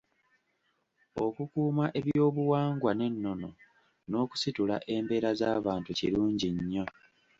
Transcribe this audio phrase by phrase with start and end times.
[1.25, 3.49] Okukuuma ebyobuwangwa n’ennono
[4.09, 6.85] n'okusitula embeera z’abantu kirungi nnyo.